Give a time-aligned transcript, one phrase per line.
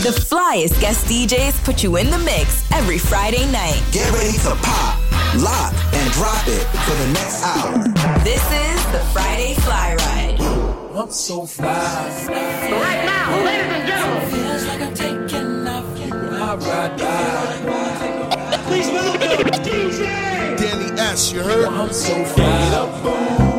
[0.00, 3.82] The flyest guest DJs put you in the mix every Friday night.
[3.92, 4.98] Get ready to pop,
[5.36, 7.84] lock, and drop it for the next hour.
[8.24, 10.40] This is the Friday Fly Ride.
[10.96, 11.66] I'm so fly.
[12.30, 14.30] Right now, ladies and gentlemen.
[14.30, 16.14] Feels like I'm taking off you.
[16.14, 18.56] I ride by.
[18.68, 21.30] Please welcome DJ Danny S.
[21.30, 21.66] You heard?
[21.66, 23.49] I'm so fly.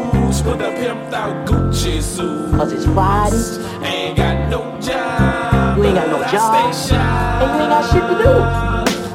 [0.42, 2.52] Up with a pimped out Gucci suit.
[2.56, 3.38] Cause it's Friday.
[3.86, 5.78] Ain't got no job.
[5.78, 6.74] You ain't got no I job.
[6.74, 7.42] Stay shy.
[7.44, 8.34] And you ain't got shit to do.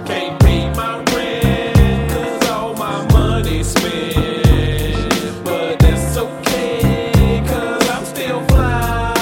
[0.06, 5.44] Can't pay my rent, all my money spent.
[5.44, 7.40] But that's okay,
[7.90, 9.12] I'm still fly.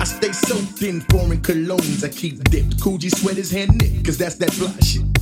[0.00, 2.04] I stay soaked in foreign colognes.
[2.04, 2.78] I keep dipped.
[2.78, 5.13] Coogi sweaters hand knit, cause that's that fly shit.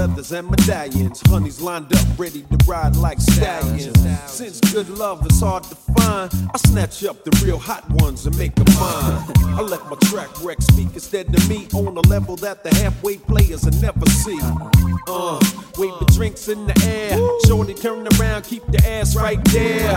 [0.00, 1.20] leathers and medallions.
[1.26, 4.00] Honeys lined up, ready to ride like stallions.
[4.24, 8.36] Since good love is hard to find, I snatch up the real hot ones and
[8.38, 9.22] make them mine.
[9.58, 13.18] I let my track wreck speak instead of me on a level that the halfway
[13.18, 14.40] players will never see.
[15.06, 15.38] Uh,
[15.78, 17.18] wave the drinks in the air.
[17.46, 19.96] Shorty turn around, keep the ass right there.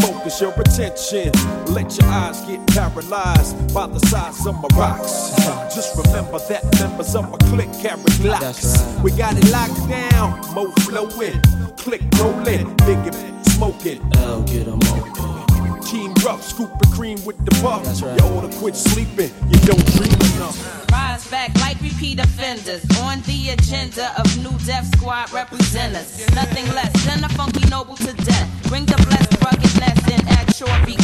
[0.00, 1.32] Focus your attention.
[1.72, 5.34] Let your eyes get paralyzed by the size of my rocks.
[5.74, 8.94] Just remember that members of my clique carry locks.
[9.02, 10.40] We got it locked down.
[10.54, 11.40] Mo flowing,
[11.76, 13.14] click rolling, big
[13.50, 14.00] smoking.
[14.16, 15.47] I'll get them open.
[15.88, 17.82] Team rough, scooping cream with the buff.
[18.02, 19.30] You oughta quit sleeping.
[19.48, 20.90] You don't dream enough.
[20.92, 26.28] Rise back like repeat offenders on the agenda of new Death Squad representatives.
[26.34, 28.68] Nothing less than a funky noble to death.
[28.68, 30.98] Bring the blessed ruggedness and act your.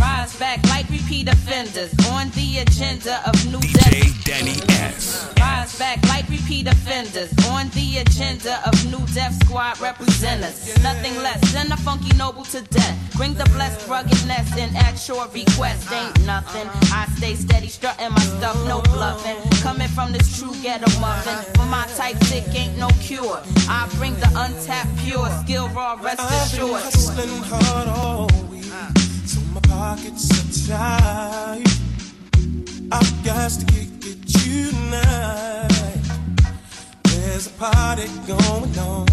[0.00, 5.32] Rise back like repeat offenders on the agenda of new Death DJ Danny S.
[5.38, 10.82] Rise back like repeat offenders on the agenda of new Death Squad representatives.
[10.82, 12.96] Nothing less than a funky noble to death.
[13.16, 15.90] Bring the blessed ruggedness and act your request.
[15.92, 16.68] Ain't nothing.
[16.92, 19.36] I stay steady, strutting my stuff, no bluffing.
[19.60, 21.36] Coming from this true ghetto muffin.
[21.54, 23.42] For my type sick ain't no cure.
[23.68, 26.82] I bring the untapped pure skill raw, rest I've been assured.
[26.82, 28.47] hustling hard all week, so my
[29.78, 31.68] pockets are tight.
[32.90, 36.02] I've got to get you tonight.
[37.04, 39.06] There's a party going on.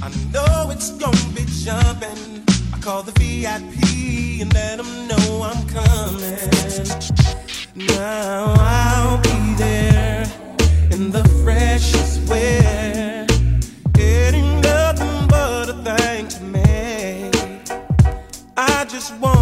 [0.00, 2.44] I know it's gonna be jumping.
[2.72, 3.74] I call the VIP
[4.42, 6.38] and let them know I'm coming.
[7.74, 10.22] Now I'll be there
[10.92, 13.26] in the freshest wear.
[13.98, 17.30] It ain't nothing but a thing to me.
[18.56, 19.41] I just wanna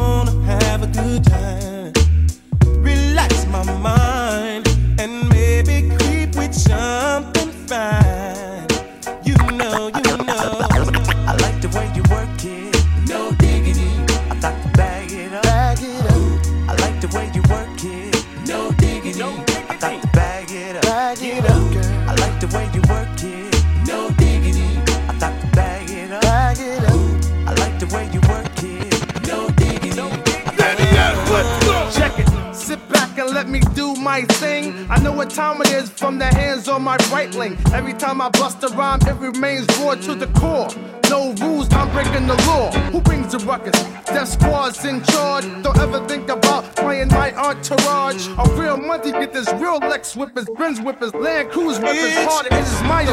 [36.70, 37.58] on my right link.
[37.72, 40.68] Every time I bust a rhyme, it remains raw to the core.
[41.10, 42.70] No rules, I'm breaking the law.
[42.92, 43.74] Who brings the ruckus?
[44.06, 45.44] Death squad's in charge.
[45.62, 48.28] Don't ever think about playing my entourage.
[48.38, 52.14] A real money get this real Lex whippers, Benz whippers, Land Cruise whippers.
[52.26, 53.04] Hard it is my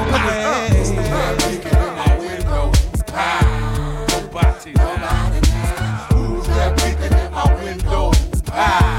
[6.13, 8.11] Who's that peeking in my window?
[8.49, 8.96] Ah,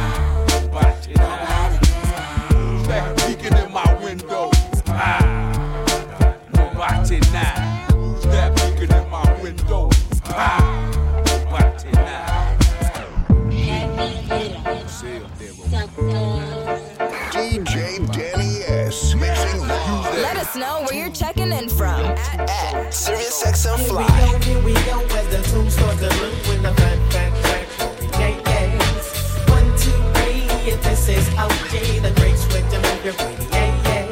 [21.28, 24.02] second and from at, at Sirius XM Fly.
[24.02, 26.98] Here we go, here we go, as the tune starts to loop with the fun,
[27.12, 28.20] fun, fun.
[28.20, 29.52] Yeah, yeah.
[29.56, 31.72] One, two, three, and this is OG,
[32.06, 33.14] the great switch of your
[33.52, 34.06] yeah, yeah.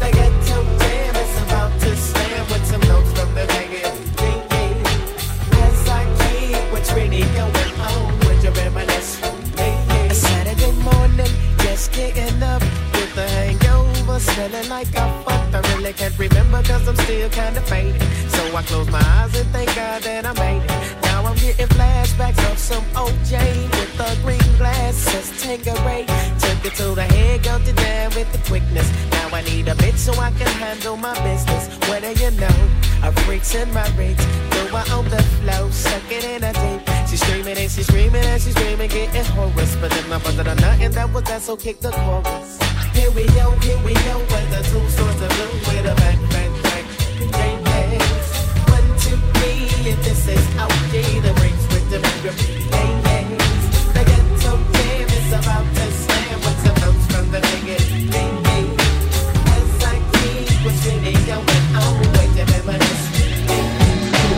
[0.00, 5.66] The ghetto jam is about to slam with some notes from the banging, yeah, yeah.
[5.66, 10.12] As I keep what's really going on with your reminisce, yeah, yeah.
[10.12, 11.34] A Saturday morning,
[11.64, 12.62] just getting up
[12.94, 15.23] with a hangover, smelling like a
[15.92, 18.02] cause I'm still kinda faded.
[18.30, 21.02] So I close my eyes and thank God that I made it.
[21.02, 23.36] Now I'm getting flashbacks of some OJ
[23.76, 25.42] with the green glasses.
[25.42, 26.06] Tanqueray
[26.38, 28.90] took it to the head, got it down with the quickness.
[29.10, 31.68] Now I need a bitch so I can handle my business.
[31.88, 32.56] What do you know?
[33.02, 34.24] A freak's in my rings.
[34.50, 36.80] Throw her on the flow, suck it in a deep.
[37.08, 39.76] She's screaming and she's screaming and she's screaming, getting hoarse.
[39.76, 42.63] But then my brother done nothing that was that, so kick the chorus.
[42.94, 46.20] Here we go, here we go, with the two swords of blue with a bang,
[46.30, 46.86] bang, bang.
[47.32, 48.00] Bang, bang.
[48.70, 52.22] One, two, three, and this is OJ, the breaks with the bang,
[52.70, 53.28] bang, bang.
[53.94, 57.78] The ghetto jam is about to slam with some notes from the nigga.
[58.12, 58.68] Bang, bang.
[59.54, 63.02] As I keep what's really going on, wait a minute.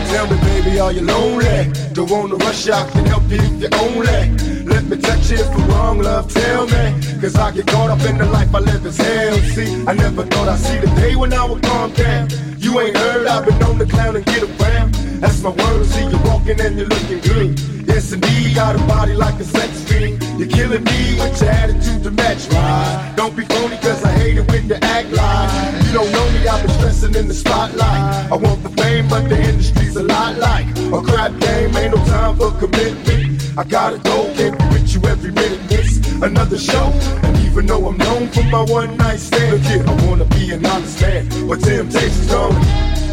[0.09, 1.71] Tell me, baby, are you lonely?
[1.93, 4.46] Don't wanna rush out, can help you if you're only.
[4.95, 7.19] Touch you wrong, love, tell me.
[7.19, 9.37] Cause I get caught up in the life I live as hell.
[9.55, 12.29] See, I never thought I'd see the day when I would calm down.
[12.57, 14.93] You ain't heard, I've been on the clown and get around.
[15.19, 17.59] That's my word, see you walking and you're looking good.
[17.87, 20.23] Yes, indeed, got a body like a sex fiend.
[20.39, 23.13] You're killing me with your attitude to match right.
[23.17, 26.47] Don't be phony, cause I hate it when you act like you don't know me.
[26.47, 28.31] I've been stressing in the spotlight.
[28.31, 31.75] I want the fame, but the industry's a lot like a crap game.
[31.75, 33.36] Ain't no time for commitment.
[33.57, 35.59] I gotta go, can't with you every minute.
[35.71, 36.91] Miss another show,
[37.23, 40.51] and even though I'm known for my one night stand, look here, I wanna be
[40.51, 43.06] an honest man, but temptations come.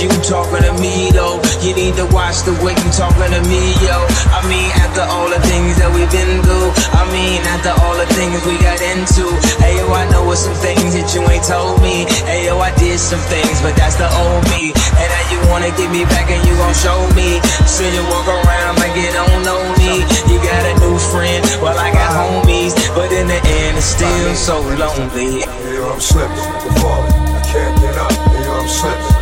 [0.00, 1.42] You talking to me, though.
[1.60, 3.96] You need to watch the way you talking to me, yo.
[4.32, 8.08] I mean, after all the things that we've been through, I mean, after all the
[8.14, 9.28] things we got into.
[9.60, 12.06] Hey, yo, I know it's some things that you ain't told me.
[12.24, 14.72] Hey, yo, I did some things, but that's the old me.
[14.72, 17.42] And now you wanna get me back and you gon' show me.
[17.66, 20.02] So you walk around like you don't know me.
[20.30, 22.72] You got a new friend, well, I got homies.
[22.94, 25.42] But in the end, it's still so lonely.
[25.42, 28.12] Hey, I'm slipping, I'm falling, I can't get up.
[28.12, 29.21] Hey, I'm slipping, I'm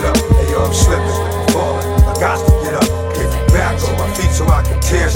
[0.00, 0.36] can't up.
[0.36, 2.88] Hey, I'm slipping, I'm falling, I got to get up.
[3.14, 5.08] Get back on my feet so I can tear.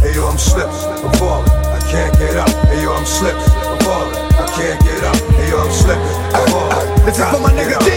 [0.00, 2.48] Hey, yo, I'm slipping, I'm falling, I can't get up.
[2.66, 5.16] Hey, yo, I'm slipping, I'm falling, I can't get up.
[5.36, 7.04] Hey, yo, I'm slipping, I'm falling.
[7.04, 7.90] This is for my nigga D.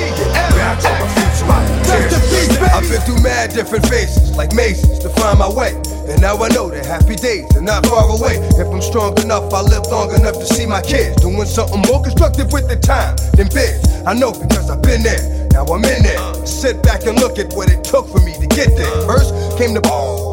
[0.56, 2.76] Back on my feet so I can tear.
[2.76, 5.76] I've been through mad different phases, like mazes, to find my way.
[6.08, 8.38] And now I know that happy days are not far away.
[8.60, 12.04] If I'm strong enough, I'll live long enough to see my kids doing something more
[12.04, 13.82] constructive with the time than biz.
[14.06, 15.45] I know because I've been there.
[15.56, 16.46] Now I'm in there.
[16.46, 18.92] Sit back and look at what it took for me to get there.
[19.08, 19.80] First came the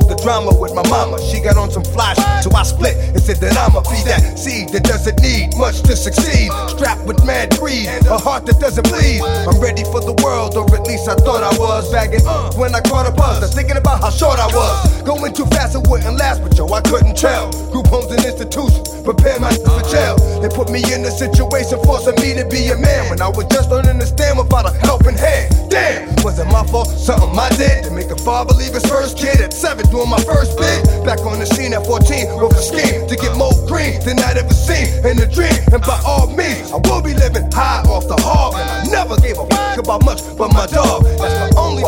[0.08, 1.20] the drama with my mama.
[1.30, 4.70] She got on some flash, so I split and said that I'ma be that seed
[4.70, 6.50] that doesn't need much to succeed.
[6.68, 9.22] Strapped with mad greed, a heart that doesn't bleed.
[9.22, 11.90] I'm ready for the world, or at least I thought I was.
[11.92, 12.24] Bagging
[12.56, 15.02] when I caught a buzz, I'm thinking about how short I was.
[15.02, 17.50] Going too fast, it wouldn't last, but yo, I couldn't tell.
[17.70, 20.16] Group homes and institutions prepare my for jail.
[20.40, 23.46] They put me in a situation forcing me to be a man when I was
[23.46, 25.54] just learning to stand without a helping hand.
[25.70, 26.88] Damn, was it my fault?
[26.88, 30.20] Something I did to make a father leave his first kid at seven doing my
[30.24, 31.04] first bit.
[31.04, 34.40] Back on the scene at 14 with a scheme to get more green than I'd
[34.40, 35.52] ever seen in a dream.
[35.68, 38.56] And by all means, I will be living high off the hog.
[38.56, 41.04] And I never gave a fuck about much but my dog.
[41.20, 41.84] That's the only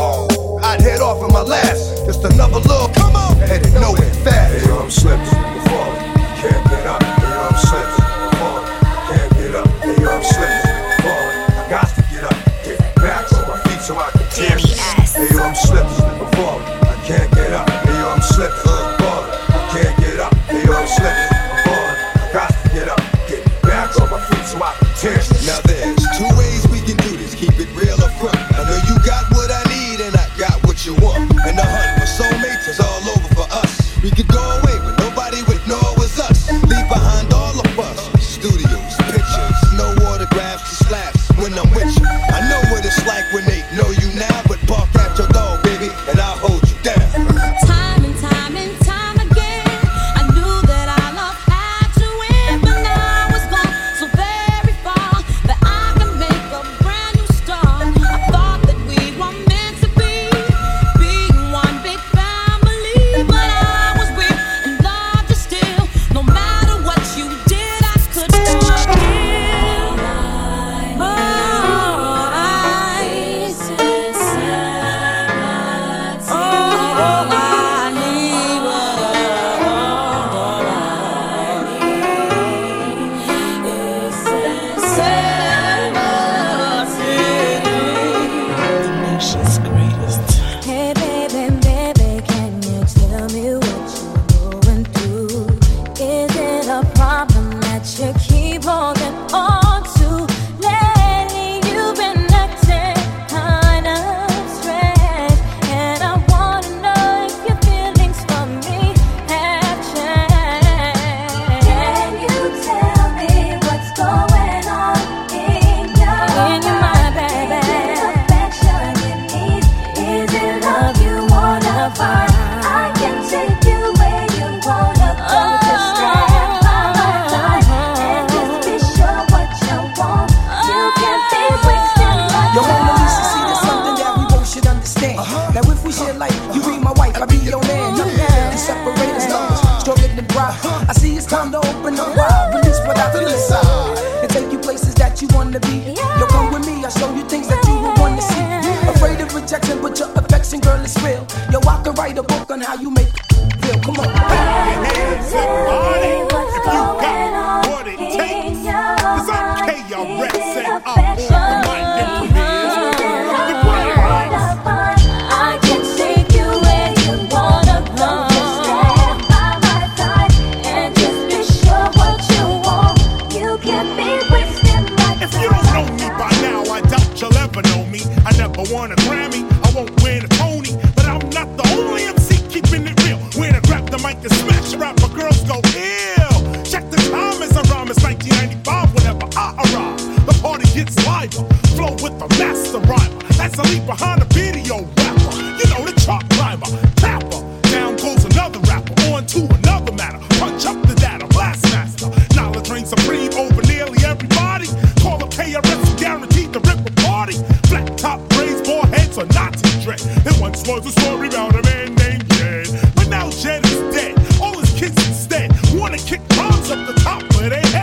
[0.62, 2.04] I'd head off in my last.
[2.04, 4.52] Just another little come on, headed nowhere fast.
[4.52, 5.24] Hey, I'm slipping,
[5.64, 6.13] falling,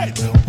[0.08, 0.41] of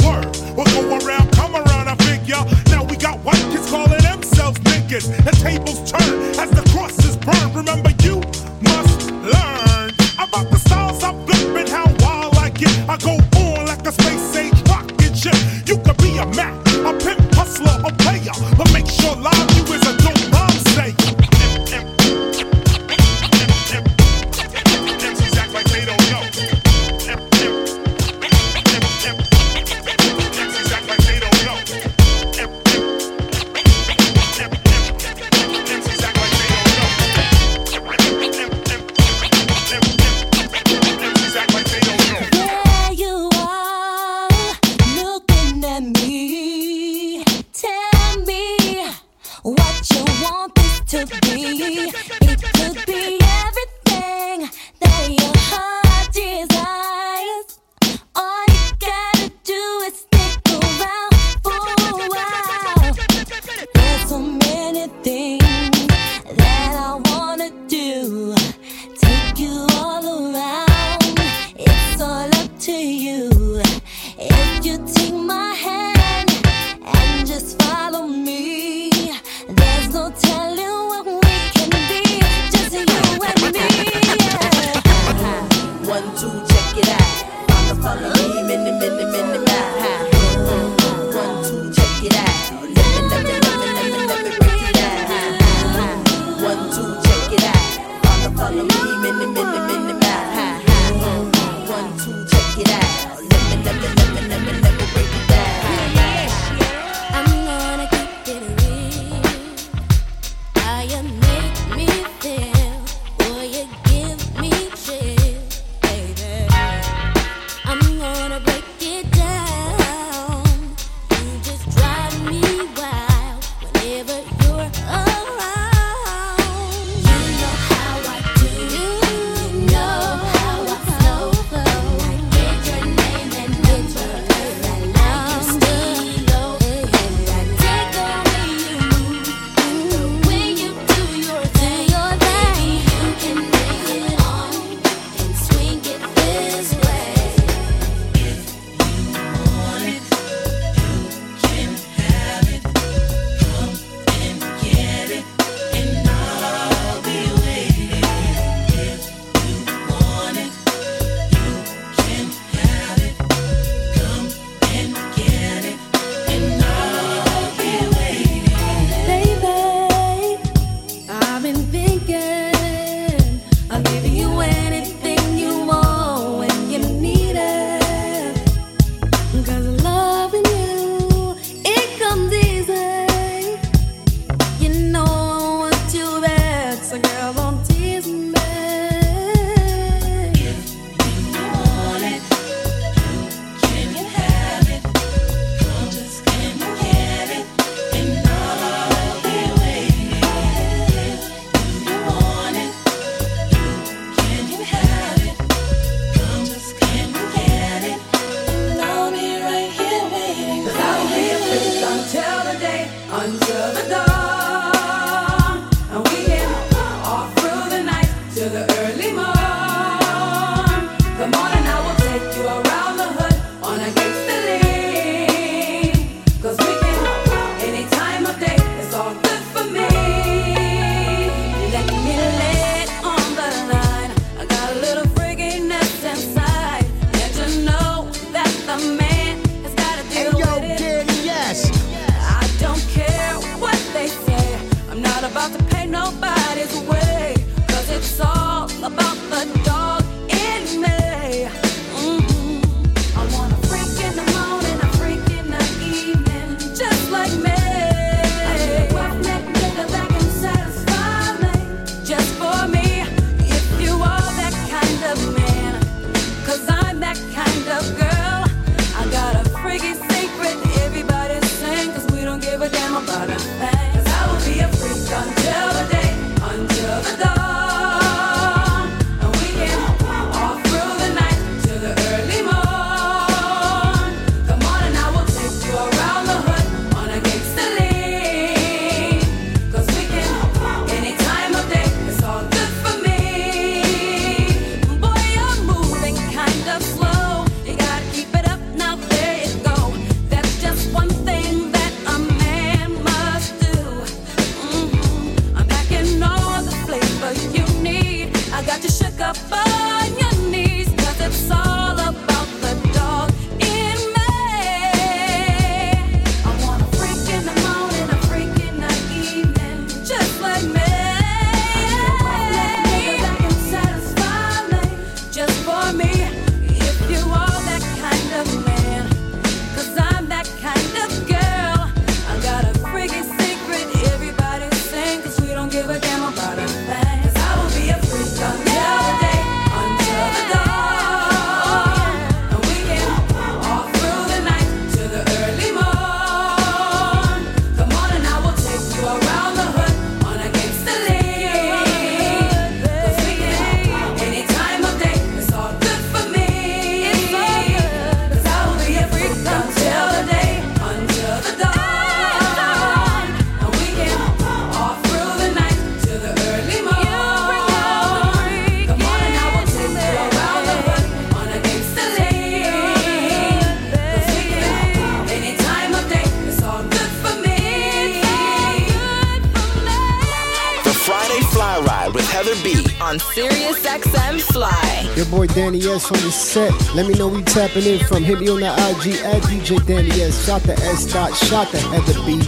[385.54, 386.72] Danny S on the set.
[386.96, 388.24] Let me know we tapping in from.
[388.24, 390.46] Hit me on the IG at DJ Danny S.
[390.46, 392.42] Shot the S dot, shot the Heather B,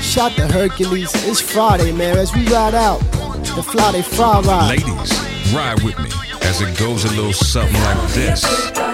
[0.00, 1.10] shot the Hercules.
[1.26, 2.16] It's Friday, man.
[2.18, 3.00] As we ride out,
[3.56, 4.68] the Friday Fly ride.
[4.68, 6.10] Ladies, ride with me
[6.42, 8.91] as it goes a little something like this.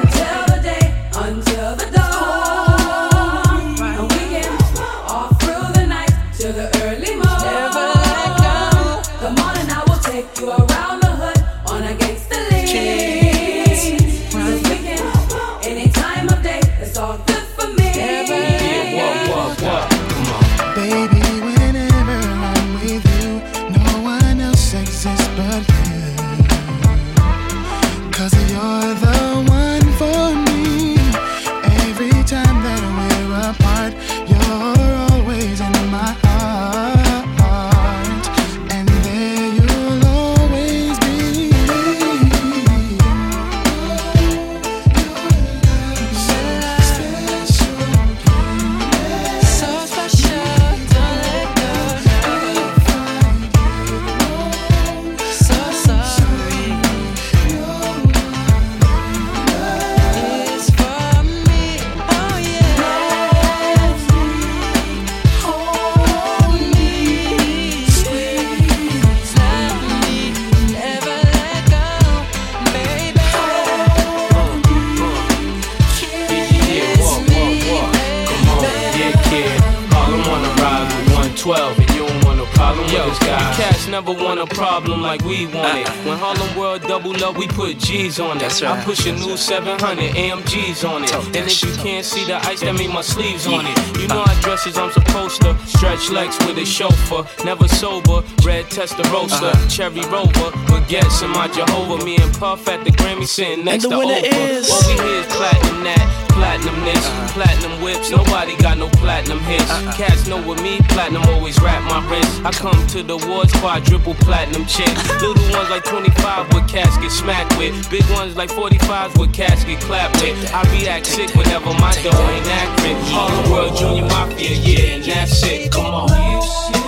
[88.18, 88.40] G's on it.
[88.40, 88.84] That's I right.
[88.84, 91.14] push a new 700 AMGs on it.
[91.14, 93.78] And if you can't see the ice, that mean my sleeves on it.
[94.00, 95.56] You know I dress as I'm supposed to.
[95.66, 97.22] Stretch legs with a chauffeur.
[97.44, 98.22] Never sober.
[98.44, 99.52] Red Testarossa.
[99.70, 100.50] Cherry Rover.
[100.66, 102.04] Baguettes in my Jehovah.
[102.04, 104.50] Me and Puff at the Grammy sitting next the to winner Oprah.
[104.50, 106.27] is- All we hear is platinum that.
[106.38, 109.68] Platinum this, platinum whips, nobody got no platinum hits.
[109.96, 112.44] Cats know with me, platinum always wrap my wrist.
[112.44, 114.88] I come to the awards quadruple platinum chick.
[115.20, 117.90] Little ones like 25 with casket smacked with.
[117.90, 120.38] Big ones like 45s with casket clapped with.
[120.54, 122.96] I be react sick whenever my dough ain't accurate.
[123.10, 125.72] Harlem World Junior Mafia, yeah, and that's it.
[125.72, 126.87] Come on.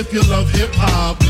[0.00, 1.20] If you love hip hop.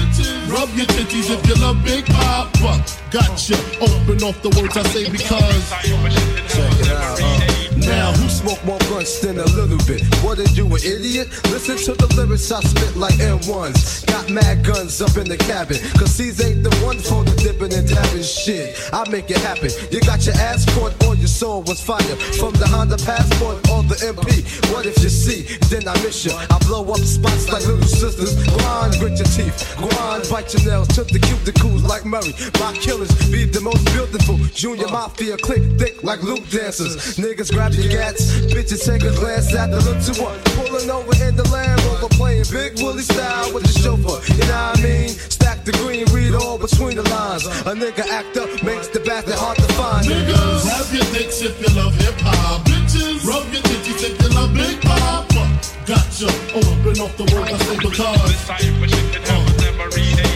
[0.48, 2.78] Rub your titties if you love Big Poppa.
[3.10, 3.56] Gotcha.
[3.80, 5.70] Open off the words I say because.
[5.70, 7.18] Check it out.
[7.20, 7.49] Uh,
[7.90, 10.02] Now, who smoke more blunts than a little bit?
[10.22, 11.26] What are you, an idiot?
[11.50, 14.06] Listen to the lyrics I spit like M1s.
[14.06, 15.78] Got mad guns up in the cabin.
[15.98, 18.78] Cause these ain't the one for the dipping and dabbing shit.
[18.92, 19.70] I make it happen.
[19.90, 22.14] You got your ass caught or your soul was fire.
[22.38, 24.46] From the Honda Passport or the MP.
[24.70, 25.42] What if you see?
[25.66, 26.30] Then I miss you.
[26.30, 28.38] I blow up spots like little sisters.
[28.54, 29.58] Grind, grit your teeth.
[29.76, 30.86] Grind, bite your nails.
[30.94, 32.38] Took the cuticles like Murray.
[32.62, 34.38] My killers be the most beautiful.
[34.54, 37.18] Junior Mafia click thick like Luke dancers.
[37.18, 38.40] Niggas grab your gats.
[38.52, 40.38] Bitches take a glance at the look to one.
[40.56, 42.08] Pulling over in the Land Rover.
[42.14, 44.20] Playing Big Willie style with the chauffeur.
[44.34, 45.08] You know what I mean?
[45.08, 47.46] Stack the green, read all between the lines.
[47.46, 50.06] A nigga act up makes the bastard hard to find.
[50.06, 52.66] Niggas, grab your dicks if you love hip hop.
[52.66, 55.42] Bitches, rub your titties if you love Big Poppa.
[55.86, 56.28] Gotcha.
[56.54, 58.00] Open off the words I say because.
[58.08, 59.50] Uh.
[59.90, 60.29] Niggas,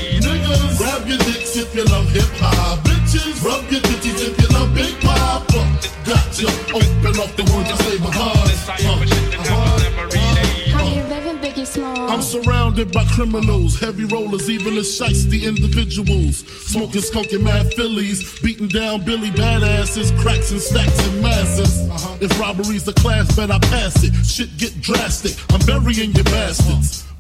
[1.05, 2.79] grab your dicks if you love hip hop.
[2.81, 5.61] Bitches, rub your titties if you love Big Poppa.
[6.05, 6.49] Gotcha.
[6.73, 8.69] Open off the words I say because.
[11.77, 12.09] Uh.
[12.09, 16.39] I'm surrounded by criminals, heavy rollers, even the shiesty individuals.
[16.71, 21.89] Smoking, skunking mad fillies, beating down Billy badasses, cracks and stacks and masses.
[22.23, 24.15] If robbery's the class, bet I pass it.
[24.25, 27.04] Shit get drastic, I'm burying your bastards.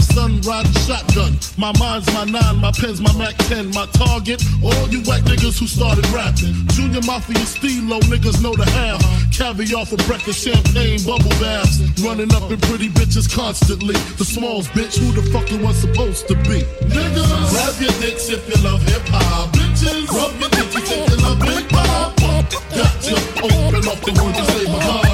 [0.00, 1.38] sun riding shotgun.
[1.56, 3.70] My mind's my nine, my pen's my Mac 10.
[3.70, 6.54] My target, all you whack niggas who started rapping.
[6.74, 9.00] Junior Mafia Steelo, niggas know the half.
[9.36, 11.78] Caviar for breakfast, champagne, bubble baths.
[12.02, 13.94] Running up in pretty bitches constantly.
[14.18, 16.62] The smalls, bitch, who the fuck you was supposed to be?
[16.90, 19.52] Niggas, grab your dicks if you love hip hop.
[19.54, 22.46] Bitches, rub your dicks if you love Big Poppa.
[22.74, 25.07] Gotcha, open up the words and say my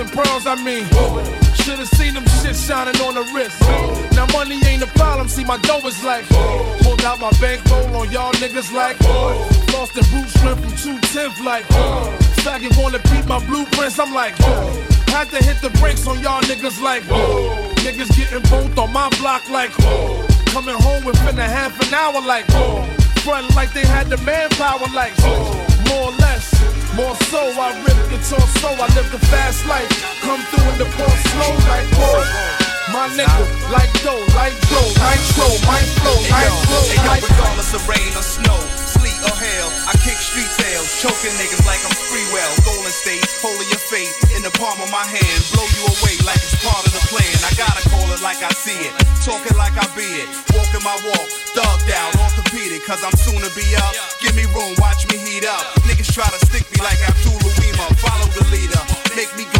[0.00, 0.84] and pearls, I mean.
[1.62, 3.60] Should've seen them shit shining on the wrist.
[4.16, 6.26] Now money ain't a problem, see my dough is like.
[6.80, 8.98] Pulled out my bankroll on y'all niggas like.
[9.72, 11.64] Lost the boot strip from 210th like.
[12.40, 14.34] Faggot wanna beat my blueprints, I'm like.
[15.12, 17.02] Had to hit the brakes on y'all niggas like.
[17.84, 19.72] Niggas getting both on my block like.
[20.46, 22.46] Coming home within a half an hour like.
[23.20, 25.12] Front like they had the manpower like.
[25.88, 26.79] More or less.
[26.96, 29.88] More so, I rip the torso, I live the fast life.
[30.22, 32.59] Come through in the pour slow like boy.
[32.90, 36.58] My nigga, like dough, like dough, nitro, my flow, nitro,
[36.90, 41.30] hey yo, regardless of rain or snow, sleet or hail, I kick street sales, choking
[41.38, 42.50] niggas like I'm Sprewell.
[42.66, 46.42] Golden State, holding your fate in the palm of my hand, blow you away like
[46.42, 47.30] it's part of the plan.
[47.46, 50.98] I gotta call it like I see it, talking like I be it, walking my
[51.06, 53.94] walk, thugged out, orthopedic, cause I'm soon to be up.
[54.18, 55.62] Give me room, watch me heat up.
[55.86, 58.82] Niggas try to stick me like Abdul Uwima, follow the leader,
[59.14, 59.59] make me go.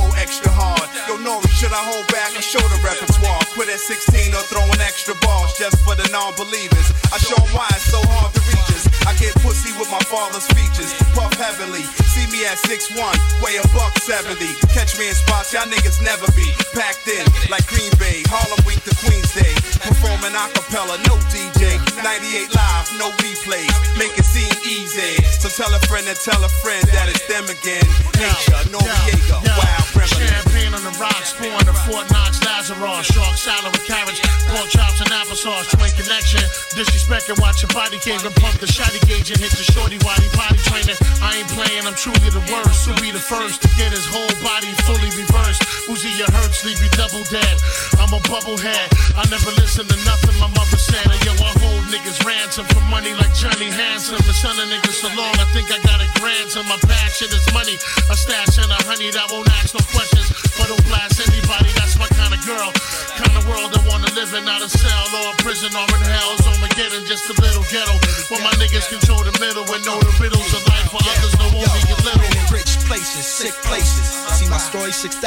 [1.10, 3.42] Yo, Nori, should I hold back or show the repertoire?
[3.58, 6.86] Quit at 16 or throwing extra balls just for the non-believers.
[7.10, 8.86] I show 'em why it's so hard to reach us.
[9.10, 10.94] I get pussy with my father's features.
[11.18, 11.82] Puff heavily.
[12.14, 14.54] See me at 6'1, weigh a buck 70.
[14.70, 16.46] Catch me in spots y'all niggas never be.
[16.78, 19.59] Packed in like Green Bay, Harlem Week to Queens Day.
[19.80, 21.80] Performing a cappella, no DJ.
[22.04, 23.72] 98 live, no replays.
[23.96, 25.16] Make it seem easy.
[25.40, 27.84] So tell a friend and tell a friend that it's them again.
[28.20, 30.20] Nature, Noreaga, wild criminal.
[30.20, 33.08] Champagne on the rocks, pouring the Fort Knox Lazarus.
[33.08, 34.20] Shark salad with carrots,
[34.52, 35.72] pork chops and applesauce.
[35.72, 36.44] Twin connection,
[36.76, 39.96] disrespect and watch your body cave and pump the shotty gauge and hit the shorty
[40.04, 41.00] waddy potty training.
[41.24, 42.84] I ain't playing, I'm truly the worst.
[42.84, 45.64] Who'll be the first to get his whole body fully reversed?
[45.88, 47.56] Uzi your hurt, sleep, you double dead.
[47.96, 48.92] I'm a bubblehead.
[49.16, 50.78] I never listen to nothing my mother.
[50.90, 54.18] And yo, I hold niggas ransom for money like Johnny Handsome.
[54.26, 56.66] The son of niggas so long, I think I got a grandson.
[56.66, 57.78] My passion is money.
[58.10, 60.26] A stash and a honey that won't ask no questions.
[60.58, 62.74] But don't blast anybody, that's my kind of girl.
[63.20, 66.00] Kind of world I wanna live in, not a cell or a prison or in
[66.08, 67.92] hell's Armageddon, just a little ghetto.
[68.32, 71.52] Where my niggas control the middle and know the riddles of life, while others know
[71.52, 72.24] only get little.
[72.48, 74.08] Rich places, sick places.
[74.40, 75.20] See my story, 6,666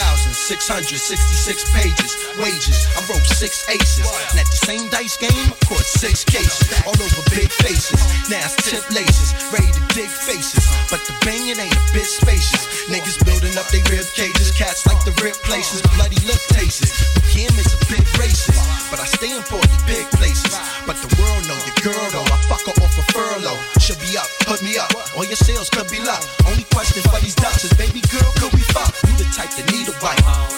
[1.70, 2.18] pages.
[2.42, 4.10] Wages, I wrote six aces.
[4.34, 6.66] And at the same dice game, I caught six cases.
[6.90, 8.02] All over big faces.
[8.26, 10.66] Now it's tip laces, ready to dig faces.
[10.90, 12.90] But the banging ain't a bit spacious.
[12.90, 14.50] Niggas building up they rib cages.
[14.58, 16.90] Cats like the rip places, bloody lip tastes.
[17.30, 18.62] Kim is a big racist.
[18.92, 20.54] But I stand for the big places.
[20.86, 22.28] But the world know your girl though.
[22.30, 23.60] I fuck her off a furlough.
[23.80, 24.92] Should be up, hook me up.
[25.18, 26.22] All your sales could be luck.
[26.46, 28.94] Only question for these ducks is, baby girl, could we fuck?
[29.08, 30.53] You the type that need a wife.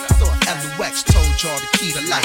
[1.35, 2.23] I told y'all the key to life.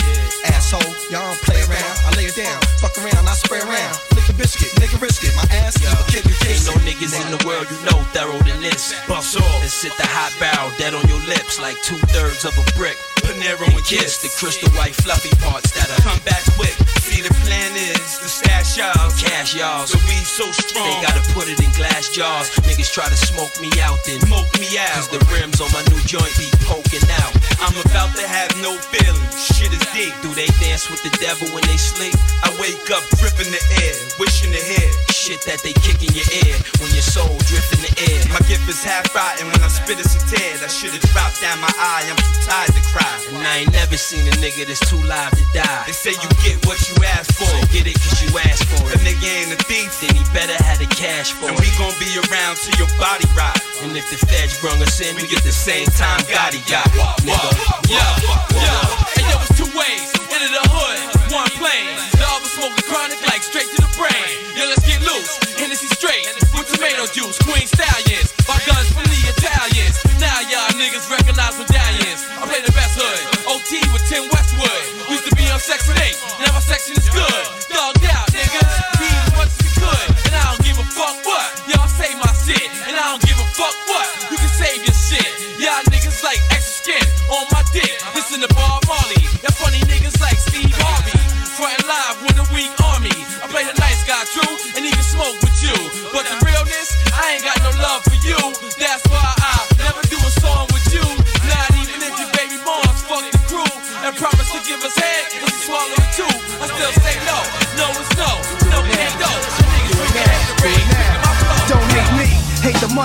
[0.55, 1.97] Asshole, y'all don't play around.
[2.07, 3.99] I lay it down, fuck around, I spray around.
[4.15, 5.35] Lick a biscuit, nigga risk it.
[5.35, 6.63] My ass, kick a kiss.
[6.63, 8.95] Ain't no niggas in the world you know thorough than this.
[9.11, 12.55] Bust off and sit the hot barrel dead on your lips like two thirds of
[12.55, 12.95] a brick.
[13.27, 16.79] Panero and kiss the crystal white fluffy parts that'll come back quick.
[17.03, 19.91] See the plan is to stash y'all, cash y'all.
[19.91, 22.47] So we so strong, they gotta put it in glass jars.
[22.63, 24.95] Niggas try to smoke me out, then smoke me out.
[24.95, 27.35] Cause the rims on my new joint be poking out.
[27.61, 29.37] I'm about to have no feelings.
[29.37, 30.13] Shit is deep.
[30.25, 32.17] Do they dance with the devil when they sleep?
[32.43, 36.25] I wake up dripping the air, wishing to hear shit that they kick in your
[36.49, 38.21] ear when your soul drift in the air.
[38.33, 40.57] My gift is half rotten when I spit it's a tear.
[40.65, 42.09] That shit is dropped down my eye.
[42.09, 43.13] I'm too tired to cry.
[43.37, 45.85] And I ain't never seen a nigga that's too live to die.
[45.87, 47.45] They say you get what you ask for.
[47.45, 48.97] So get it cause you asked for it.
[48.97, 49.93] A nigga ain't a thief.
[50.01, 51.63] Then he better have the cash for And it.
[51.63, 53.61] we gon' be around till your body rot.
[53.85, 56.89] And if the feds brung us in, We get the same time Gotti got.
[57.25, 57.50] nigga.
[57.91, 58.11] Yeah,
[58.57, 59.17] yeah.
[59.19, 60.09] And yo, it's two ways.
[60.31, 60.99] Into the hood,
[61.35, 61.97] one plane.
[62.17, 64.31] The other smoking chronic like straight to the brain.
[64.57, 65.39] Yo, let's get loose.
[65.61, 68.33] Hennessy straight Foot Romano juice, queen style yes.
[68.49, 69.93] My dudes really Italian.
[70.19, 72.27] Now y'all niggas recognize the Italians.
[72.37, 73.23] I play the best hood.
[73.47, 74.41] OT with tomato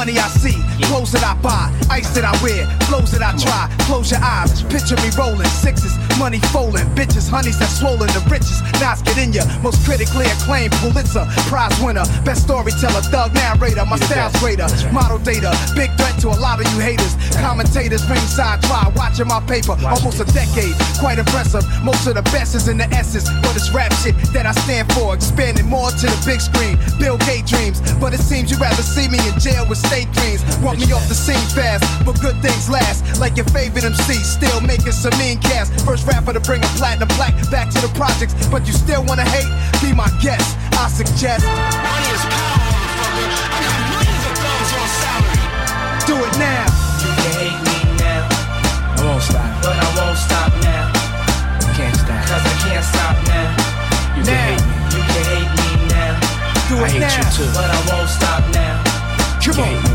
[0.06, 0.64] money I see,
[1.06, 3.70] clothes that I buy, ice that I wear, flows that I try.
[3.86, 8.63] Close your eyes, picture me rolling sixes, money folding, bitches, honeys that swollen the richest.
[8.82, 13.86] Knots get in ya, most critically acclaimed Pulitzer Prize winner, best storyteller, thug narrator.
[13.86, 17.13] My style's greater, model data, big threat to a lot of you haters.
[17.38, 21.62] Commentators ringside try watching my paper, almost a decade, quite impressive.
[21.84, 24.91] Most of the best is in the essence, but it's rap shit that I stand
[24.94, 26.82] for, expanding more to the big screen.
[26.98, 30.41] Bill Gates dreams, but it seems you'd rather see me in jail with state dreams.
[30.63, 33.20] Want me off the scene fast, but good things last.
[33.20, 35.74] Like your favorite MC, still making some mean cast.
[35.86, 39.26] First rapper to bring a platinum black back to the projects, but you still wanna
[39.26, 39.50] hate?
[39.82, 41.46] Be my guest, I suggest.
[41.46, 43.54] Money is power, motherfucker.
[43.54, 45.41] I got millions of dollars on salary.
[46.10, 46.65] Do it now.
[47.02, 49.50] You can hate me now, I won't stop.
[49.62, 50.86] but I won't stop now.
[51.76, 52.22] Can't stop.
[52.30, 53.50] Cause I can't stop now.
[54.15, 54.76] You can hate me.
[54.96, 56.13] You can hate me now.
[56.70, 57.18] Do it I hate now.
[57.20, 57.50] you too.
[57.52, 58.96] But I won't stop now.
[59.44, 59.94] Come on.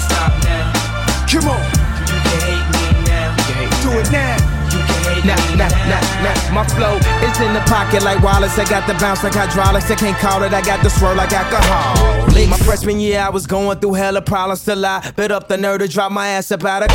[0.00, 1.28] Cause I can't stop now.
[1.28, 1.60] Come on.
[2.08, 3.36] You can hate me now.
[3.82, 4.36] Do it now.
[4.70, 5.90] You can hate Nah, me nah, now.
[5.90, 6.54] nah, nah.
[6.54, 8.58] My flow is in the pocket like Wallace.
[8.58, 9.90] I got the bounce like hydraulics.
[9.90, 10.52] I can't call it.
[10.52, 12.26] I got the swirl like alcohol.
[12.48, 15.80] My freshman year, I was going through hella problems till I bit up the nerve
[15.80, 16.88] to drop my ass up out of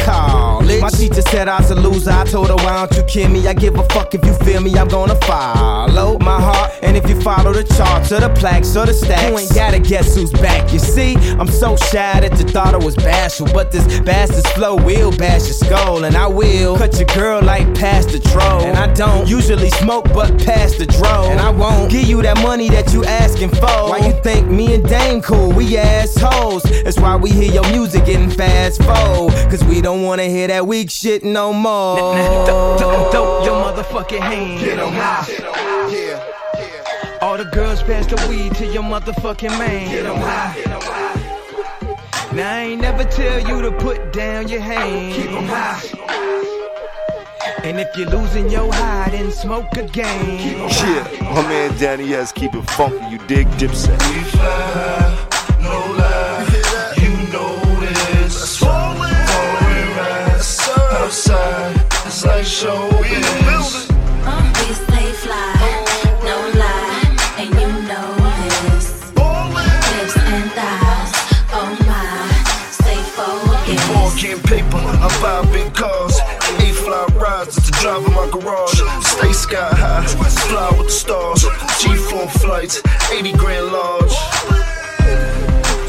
[0.82, 2.12] My teacher said I was a loser.
[2.12, 3.48] I told her, why don't you kill me?
[3.48, 4.76] I give a fuck if you feel me.
[4.76, 6.72] I'm gonna follow my heart.
[6.82, 9.80] And if you follow the charts or the plaques or the stacks, you ain't gotta
[9.80, 10.72] guess who's back.
[10.72, 13.48] You see, I'm so shy that you thought I was bashful.
[13.54, 16.04] But this bastard's flow will bash your skull.
[16.04, 18.62] And I will cut your girl like past the troll.
[18.62, 21.30] And I don't usually smoke, but past the dro.
[21.30, 23.90] And I won't give you that money that you asking for.
[23.90, 25.52] Why you think me and Dame cool?
[25.52, 26.64] We assholes.
[26.84, 29.34] That's why we hear your music getting fast forward.
[29.50, 31.98] Cause we don't wanna hear that weak shit no more.
[31.98, 34.62] Throw your motherfucking hands.
[34.62, 35.26] Get 'em high.
[37.22, 39.90] All the girls pass the weed to your motherfucking man.
[39.92, 40.56] Get 'em high.
[42.34, 45.16] Now I ain't never tell you to put down your hands.
[45.16, 45.82] Keep 'em high.
[47.64, 50.40] And if you're losing your high, then smoke again.
[50.40, 52.32] Yeah, my man Danny S.
[52.32, 53.98] keep it funky, you dig Dipset.
[54.14, 55.35] We fly,
[62.58, 63.92] It's like showbiz.
[64.56, 65.44] We stay fly,
[66.24, 67.04] no lie,
[67.38, 68.16] and you know
[68.48, 68.88] this.
[69.92, 71.12] Hips and thighs,
[71.52, 72.32] oh my,
[72.72, 73.90] stay focused.
[73.94, 76.18] Walking paper, I buy big cars.
[76.60, 78.80] A fly rides to drive in my garage.
[79.04, 81.44] Stay sky high, fly with the stars.
[81.44, 84.14] G4 flights, 80 grand large.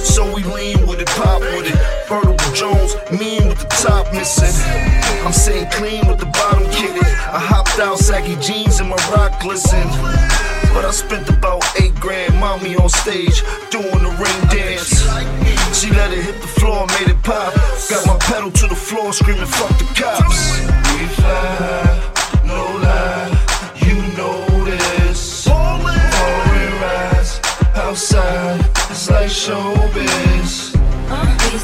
[0.02, 1.78] So we lean with it, pop with it.
[2.08, 4.54] Vertical Jones, mean with the top missing.
[5.26, 6.25] I'm sitting clean with the bottom kitted.
[7.78, 9.86] Out, saggy jeans and my rock glisten.
[10.72, 15.04] But I spent about eight grand, mommy on stage, doing the ring dance.
[15.78, 17.52] She let it hit the floor, made it pop.
[17.90, 20.58] Got my pedal to the floor, screaming, fuck the cops.
[20.94, 22.00] We fly,
[22.46, 23.28] no lie,
[23.84, 25.44] you know this.
[25.44, 27.40] Foreign rides
[27.74, 30.72] outside, it's like showbiz.
[31.52, 31.58] We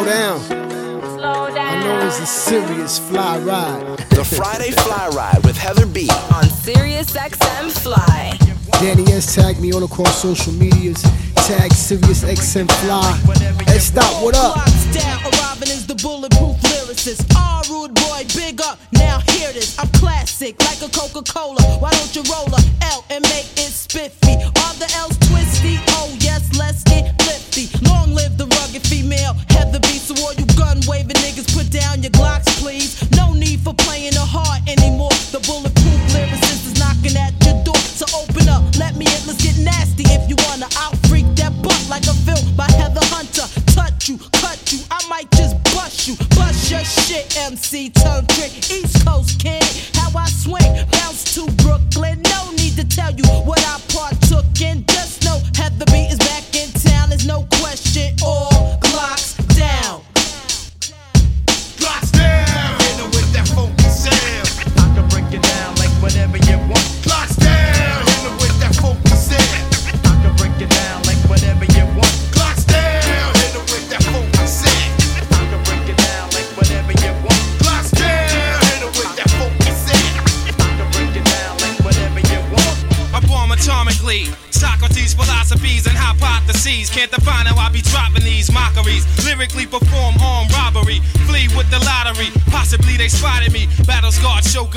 [0.00, 0.40] down.
[0.40, 1.58] Slow down.
[1.58, 3.98] I know it's a serious fly ride.
[4.08, 6.08] The Friday Fly Ride with Heather B.
[6.34, 8.51] On Sirius XM Fly.
[8.82, 11.00] Danny S tagged me all across social medias.
[11.46, 13.14] Tag Sirius XM Fly.
[13.62, 14.56] Hey, stop, what up?
[14.58, 17.24] Arriving is the bulletproof lyricist.
[17.36, 18.80] Ah, rude boy, big up.
[18.90, 19.78] Now hear this.
[19.78, 21.62] I'm classic, like a Coca-Cola.
[21.78, 24.34] Why don't you roll a L and make it spiffy?
[24.34, 25.78] Are the L's twisty?
[25.94, 27.70] Oh yes, let's get lifty.
[27.86, 29.34] Long live the rugged female.
[29.50, 30.02] Heather B.
[30.02, 32.98] So all you gun waving niggas, put down your Glocks, please.
[33.14, 35.14] No need for playing the heart anymore.
[35.30, 35.81] The bulletproof
[42.62, 43.46] by Heather Hunter.
[43.74, 46.14] Touch you, cut you, I might just bust you.
[46.36, 48.52] Bust your shit, MC tongue trick.
[48.70, 50.70] East Coast kid, how I swing.
[50.92, 52.22] Bounce to Brooklyn.
[52.22, 53.78] No need to tell you what I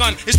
[0.06, 0.34] scarred shogun,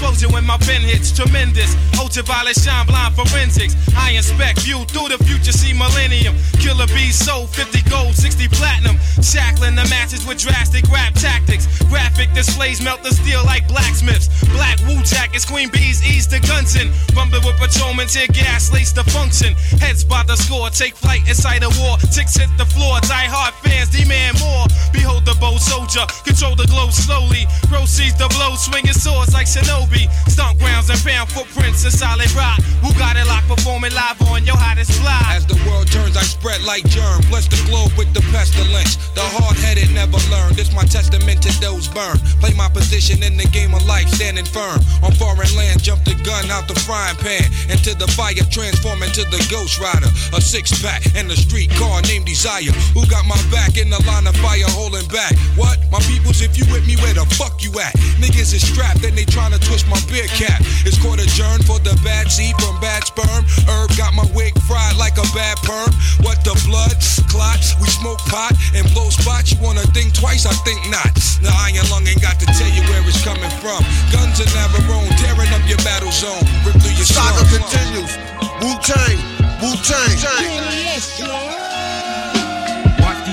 [2.17, 2.27] Tremendous.
[2.27, 3.77] Ultraviolet shine blind forensics.
[3.95, 6.35] I inspect, view through the future, see millennium.
[6.59, 8.97] Killer bees sold 50 gold, 60 platinum.
[9.21, 11.67] Shackling the matches with drastic rap tactics.
[11.85, 14.29] Graphic displays melt the steel like blacksmiths.
[14.57, 16.89] Black Wu jackets, queen bees ease the guns in.
[17.15, 19.53] Rumble with patrolmen, tear gas, lace the function.
[19.81, 21.99] Heads by the score, take flight inside a war.
[22.13, 24.65] Ticks hit the floor, die hard fans demand more.
[24.93, 27.45] Behold the bold soldier, control the glow slowly.
[27.69, 30.09] Proceeds the blow, swinging swords like shinobi.
[30.29, 32.63] Stomp grounds and pound footprints in solid rock.
[32.87, 35.19] Who got it locked, performing live on your hottest fly.
[35.35, 37.19] As the world turns, I spread like germ.
[37.27, 38.95] Bless the globe with the pestilence.
[39.19, 40.55] The hard headed never learn.
[40.55, 42.23] This my testament to those burned.
[42.39, 44.79] Play my position in the game of life, standing firm.
[45.03, 47.51] On foreign land, jump the gun out the frying pan.
[47.67, 50.13] Into the fire, transform into the ghost rider.
[50.37, 52.71] A six pack and a street car named Desire.
[52.95, 55.35] Who got my back in the line of fire holding back?
[55.59, 55.81] What?
[55.91, 57.95] My peoples, if you with me, where the fuck you at?
[58.23, 60.61] Niggas is strapped and they tryna twist my beer cap.
[60.87, 63.45] It's court adjourned for the bad seed from bad sperm.
[63.69, 65.91] Herb got my wig fried like a bad perm.
[66.25, 66.95] What the blood?
[67.29, 67.77] Clots.
[67.81, 69.53] We smoke pot and blow spots.
[69.53, 70.47] You wanna think twice?
[70.47, 71.13] I think not.
[71.43, 73.85] The iron lung ain't got to tell you where it's coming from.
[74.13, 76.43] Guns in Navarone, tearing up your battle zone.
[76.65, 77.53] Rip through your Saga slums.
[77.57, 78.13] continues.
[78.63, 79.19] Wu Tang,
[79.61, 81.66] Wu Tang.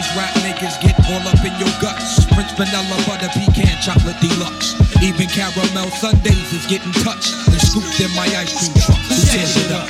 [0.04, 2.26] These rap niggas get all up in your guts.
[2.36, 4.76] Prince vanilla, butter, pecan, chocolate deluxe.
[5.02, 9.00] Even caramel sundaes is getting touched and scooped in my ice cream truck.
[9.08, 9.88] Who tears it up?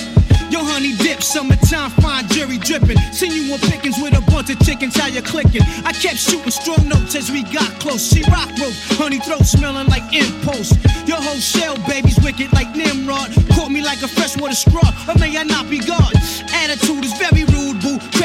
[0.54, 2.98] Yo, honey dip, summertime, fine jury dripping.
[3.10, 5.66] Seen you on pickings with a bunch of chickens, how you clicking?
[5.84, 8.06] I kept shooting strong notes as we got close.
[8.14, 10.78] She rock rope, honey throat smelling like impulse.
[11.10, 13.34] Your whole shell, baby's wicked like Nimrod.
[13.58, 16.14] Caught me like a freshwater straw, or may I not be God?
[16.54, 17.73] Attitude is very rude.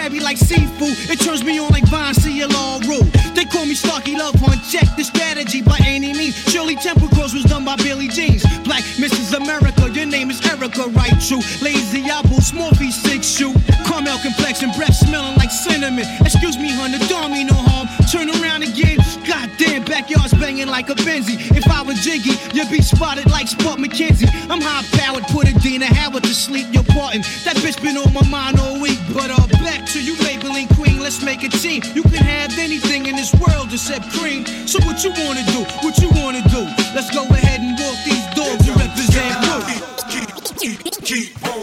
[0.09, 3.04] Crabby like seafood, it turns me on like Vine, see all rude.
[3.36, 6.34] They call me Starkey Love Hunt, check the strategy by any means.
[6.48, 8.42] Shirley Temple Cross was done by Billy Jeans.
[8.64, 9.36] Black Mrs.
[9.36, 11.12] America, your name is Erica, right?
[11.20, 11.44] True.
[11.61, 13.52] Lazy apple, small six shoe.
[13.84, 16.06] Caramel complexion, breath smelling like cinnamon.
[16.20, 17.86] Excuse me, hun, the dog me no harm.
[18.09, 18.96] Turn around again.
[19.39, 21.39] Goddamn, backyard's banging like a Benzie.
[21.57, 24.26] If I was Jiggy, you'd be spotted like Spot McKenzie.
[24.51, 26.66] I'm high powered, put a Dina Howard to sleep.
[26.72, 27.22] You're parting.
[27.47, 28.99] That bitch been on my mind all week.
[29.14, 30.99] But uh, back to you, labeling queen.
[30.99, 31.82] Let's make a team.
[31.95, 34.45] You can have anything in this world except cream.
[34.66, 35.62] So what you wanna do?
[35.86, 36.66] What you wanna do?
[36.99, 38.18] Let's go ahead and walk these
[41.09, 41.20] Blue.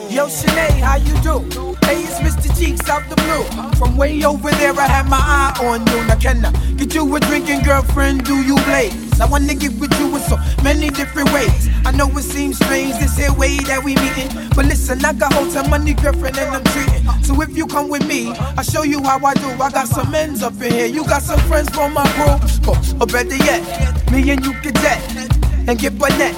[0.09, 1.37] Yo, Sinead, how you do?
[1.85, 2.49] Hey, it's Mr.
[2.57, 3.43] Cheeks out the blue.
[3.77, 6.03] From way over there, I had my eye on you.
[6.07, 8.23] Now, can I get you a drinking girlfriend?
[8.23, 9.21] Do you blaze?
[9.21, 11.69] I wanna get with you in so many different ways.
[11.85, 14.49] I know it seems strange, this here way that we meeting.
[14.55, 17.05] But listen, I got of money girlfriend and I'm treating.
[17.21, 19.49] So if you come with me, I'll show you how I do.
[19.61, 20.87] I got some ends up in here.
[20.87, 22.41] You got some friends from my group.
[22.65, 23.61] Oh, or better yet,
[24.11, 25.01] me and you could jet
[25.67, 26.33] and get Burnett.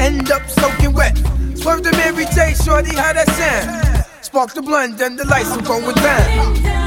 [0.00, 1.16] End up soaking wet.
[1.60, 4.06] Swerve the Mary J, shorty, how that sound?
[4.24, 6.77] Spark the blunt, then the lights are going down.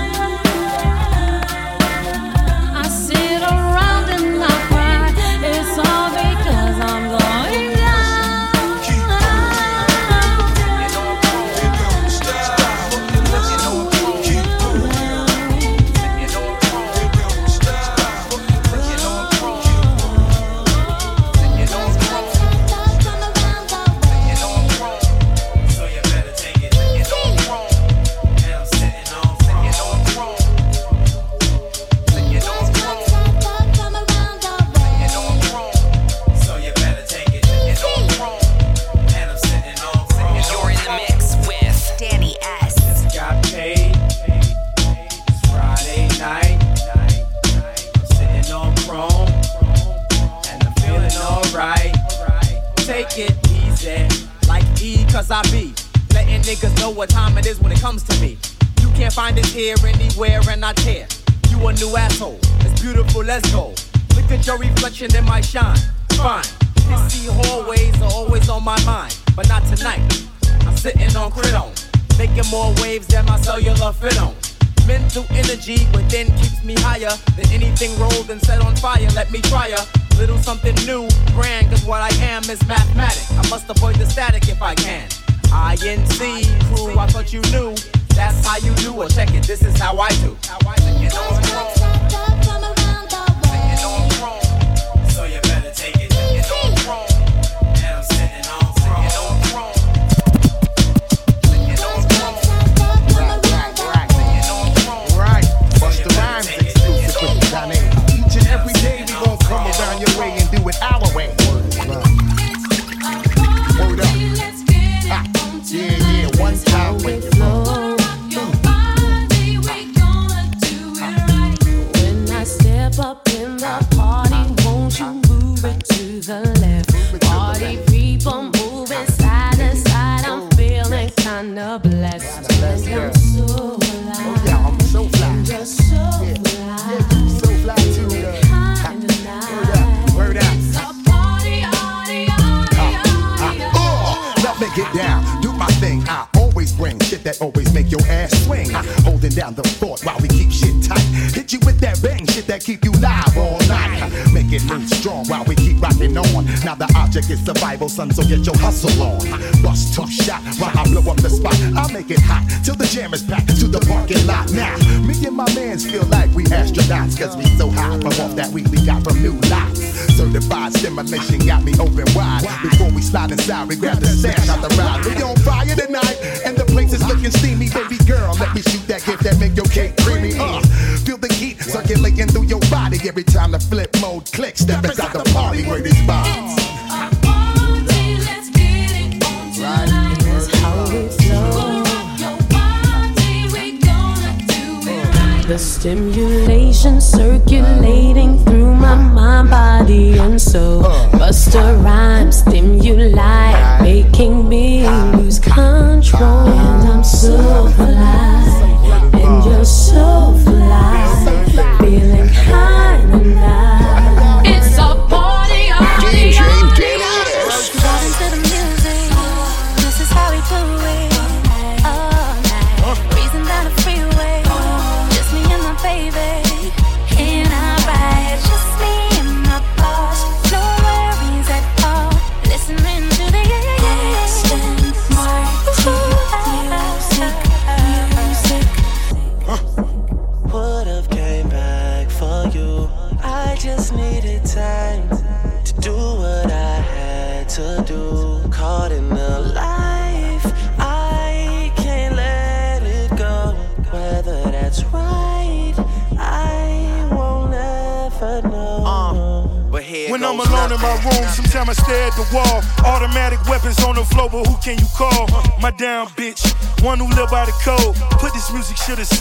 [60.64, 61.08] I tear.
[61.50, 62.38] You a new asshole.
[62.60, 63.74] It's beautiful, let's go.
[64.16, 65.78] Look at your reflection in my shine.
[66.14, 66.44] Fine.
[66.86, 69.18] Pissy hallways are always on my mind.
[69.36, 70.02] But not tonight.
[70.68, 71.72] I'm sitting on Cridon.
[72.20, 74.36] Making more waves than my cellular fit on.
[74.86, 79.08] Mental energy within keeps me higher than anything rolled and set on fire.
[79.16, 83.24] Let me try a little something new, grand, cause what I am is mathematic.
[83.32, 85.08] I must avoid the static if I can.
[85.52, 86.20] INC
[86.76, 87.76] crew, I thought you knew.
[88.16, 89.10] That's how you do it.
[89.12, 90.38] Check it, this is how I do.
[91.10, 91.81] So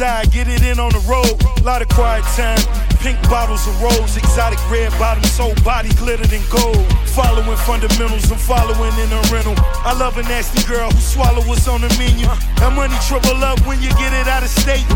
[0.01, 1.36] aside, get it in on the road.
[1.62, 2.61] Lot of quiet time,
[3.05, 6.80] pink bottles of rose, exotic red bottoms, soul body glittered in gold.
[7.05, 9.55] Following fundamentals, I'm following in a rental.
[9.84, 12.24] I love a nasty girl who swallow what's on the menu.
[12.57, 14.88] That money triple up when you get it out of state.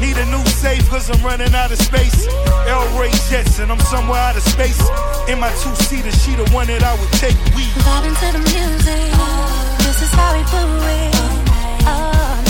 [0.00, 2.26] Need a new safe, cause I'm running out of space.
[2.66, 4.80] L Ray Jetson, I'm somewhere out of space.
[5.28, 7.36] In my two seater, she the one that I would take.
[7.52, 9.12] We Vibing to the music.
[9.84, 10.64] This is how we do
[10.96, 11.12] it.
[11.86, 12.45] All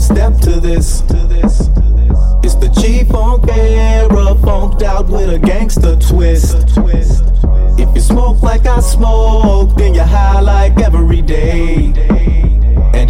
[0.00, 1.02] step to this.
[2.42, 6.56] It's the G Funk era, funked out with a gangster twist.
[7.78, 12.09] If you smoke like I smoke, then you're high like every day.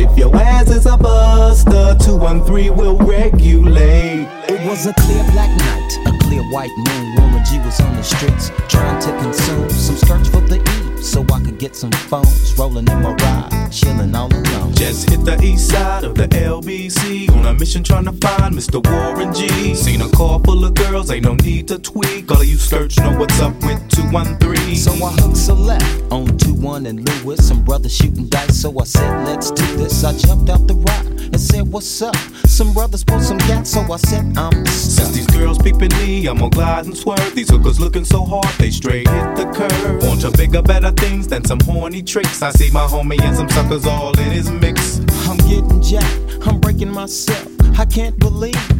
[0.02, 4.26] If your ass is a buster, 213 will regulate.
[4.48, 7.14] It was a clear black night, clear white moon.
[7.16, 11.24] Warren G was on the streets trying to consume some skirts for the E, so
[11.32, 14.72] I could get some phones rolling in my ride, chilling all alone.
[14.74, 18.78] Just hit the east side of the LBC on a mission trying to find Mr.
[18.88, 19.74] Warren G.
[19.74, 22.30] Seen a car full of girls, ain't no need to tweak.
[22.30, 24.76] All of you skirts know what's up with 213.
[24.76, 27.48] So I hooked select on 2-1 and Lewis.
[27.48, 30.04] Some brothers shooting dice, so I said, let's do this.
[30.04, 32.16] I jumped out the ride and said, what's up?
[32.46, 36.38] Some brothers pulled some gas, so I said, I'm Since these girls peeping me, I'm
[36.38, 37.34] gonna glide and swerve.
[37.34, 40.02] These hookers looking so hard, they straight hit the curve.
[40.02, 42.42] Want to bigger, better things than some horny tricks.
[42.42, 44.98] I see my homie and some suckers all in his mix.
[45.28, 47.46] I'm getting jacked, I'm breaking myself.
[47.78, 48.79] I can't believe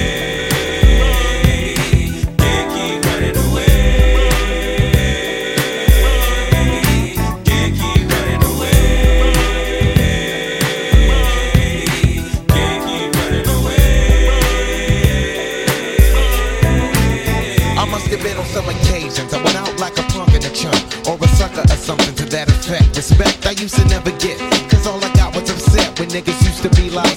[22.77, 22.91] to.
[22.95, 24.37] Respect I used to never get,
[24.69, 27.11] cause all I got was upset when niggas used to be like,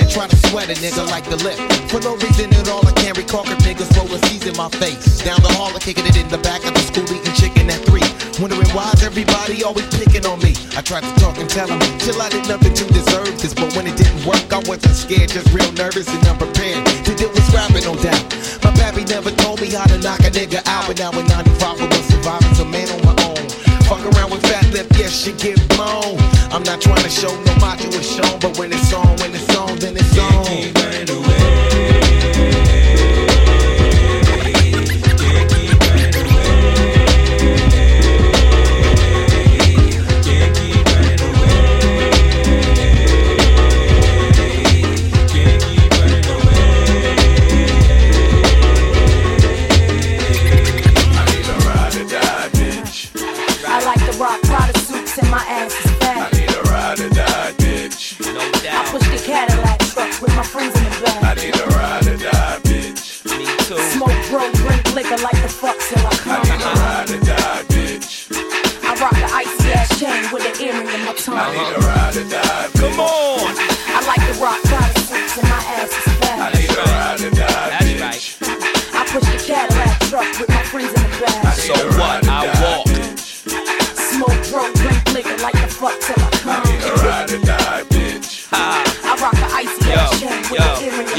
[0.00, 1.56] and try to sweat a nigga like the lip.
[1.88, 4.68] For no reason at all, I can't recall if niggas roll a C's in my
[4.68, 5.22] face.
[5.24, 7.80] Down the hall, I'm kicking it in the back of the school, eating chicken at
[7.88, 8.04] three.
[8.42, 10.52] Wondering why's everybody always picking on me.
[10.76, 13.54] I tried to talk and tell them, chill, I did nothing to deserve this.
[13.54, 16.84] But when it didn't work, I wasn't scared, just real nervous and unprepared.
[17.06, 18.24] To deal with scrapping, no doubt.
[18.60, 21.80] My pappy never told me how to knock a nigga out, but now in 95,
[21.80, 23.33] I was surviving, a man on my own.
[23.88, 26.18] Fuck around with fat lip, yes, she get blown.
[26.50, 29.56] I'm not trying to show no macho is shown, but when it's on, when it's
[29.56, 30.24] on, then it's on.
[30.24, 30.64] I
[72.14, 72.83] ride die,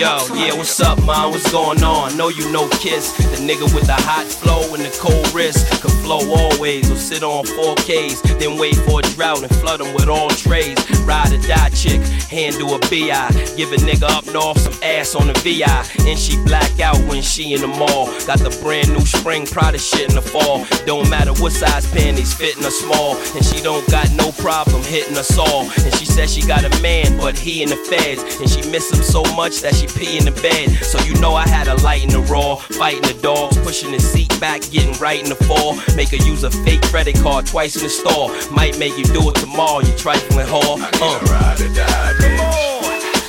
[0.05, 1.31] Yo, yeah, what's up, man?
[1.31, 2.15] What's going on?
[2.15, 5.81] Know you know Kiss, the nigga with the hot flow and the cold wrist.
[5.81, 9.91] Could flow always, or sit on 4Ks, then wait for a drought and flood them
[9.95, 10.77] with all trays.
[11.01, 13.33] Ride or die chick, handle a BI.
[13.57, 15.65] Give a nigga up north some ass on the VI.
[16.07, 18.05] And she black out when she in the mall.
[18.27, 20.67] Got the brand new spring Prada shit in the fall.
[20.85, 23.17] Don't matter what size panties, fitting her small.
[23.33, 25.63] And she don't got no problem hitting us all.
[25.81, 28.21] And she said she got a man, but he in the feds.
[28.39, 30.69] And she miss him so much that she pee in the bed.
[30.83, 33.99] So you know I had a light in the raw, fighting the dogs, pushing the
[33.99, 35.75] seat back, getting right in the fall.
[35.95, 38.29] Make her use a fake credit card twice in the store.
[38.51, 40.77] Might make you do it tomorrow, you trifling whore.
[41.01, 41.19] Uh.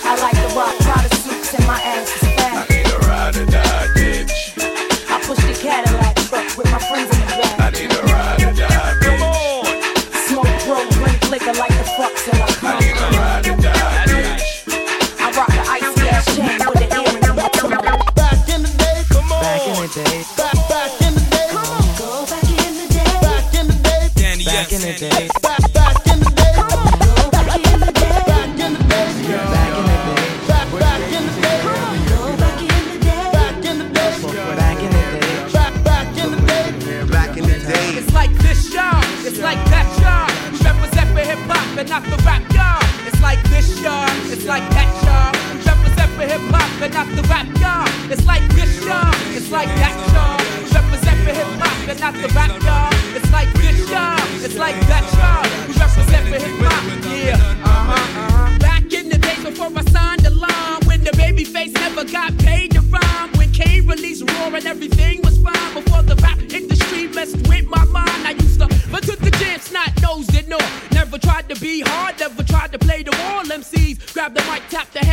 [0.08, 2.25] I like the rock Prada suits and my ass
[46.96, 48.10] not the rap, y'all.
[48.10, 49.12] It's like this, y'all.
[49.36, 50.40] It's like that, y'all.
[50.64, 52.88] We represent for hip hop and not the rap, y'all.
[53.14, 54.16] It's like this, y'all.
[54.40, 55.44] It's like that, y'all.
[55.68, 57.36] We represent for hip hop, yeah.
[57.36, 58.58] Uh-huh, uh-huh.
[58.60, 62.32] Back in the days before I signed the line, when the baby face never got
[62.38, 67.08] paid to rhyme, when Kane released Raw and everything was fine before the rap industry
[67.08, 68.22] messed with my mind.
[68.24, 70.58] I used to but took the chance, not nosed it, no.
[70.92, 73.44] Never tried to be hard, never tried to play the wall.
[73.44, 75.05] MCs grab the mic, tap the.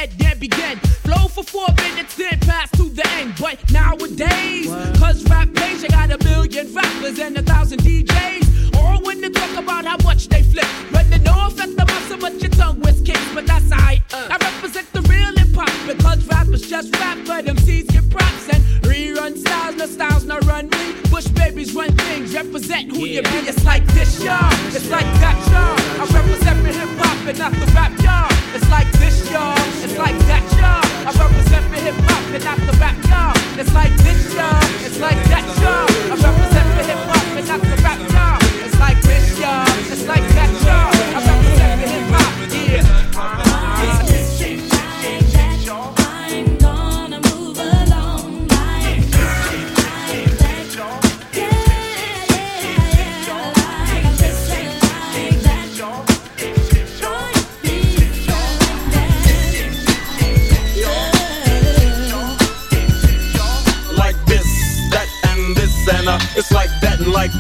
[1.48, 3.36] Four minutes, then pass to the end.
[3.40, 4.68] But nowadays,
[5.00, 5.50] cause rap
[5.84, 8.78] I got a million rappers and a thousand DJs.
[8.78, 10.66] All when they talk about how much they flip.
[10.92, 13.34] When the north at the muscle, but your tongue was kicked.
[13.34, 14.02] But that's alright.
[14.14, 14.30] Uh.
[14.32, 18.64] I represent the real hip hop because rappers just rap, but MCs get props and
[18.84, 19.76] rerun styles.
[19.76, 20.94] No styles, no run me.
[21.12, 23.38] Bush babies run things, represent who you be.
[23.52, 24.54] It's like this, y'all.
[24.72, 26.02] It's like that, y'all.
[26.02, 28.32] I represent for hip hop and not the rap, y'all.
[28.56, 29.58] It's like this, y'all.
[29.84, 30.83] It's like that, y'all.
[31.06, 33.36] I represent for hip hop and not the rap, y'all.
[33.60, 34.56] It's like this, y'all.
[34.88, 35.84] It's like that, y'all.
[36.08, 38.13] I represent for hip hop and not the rap,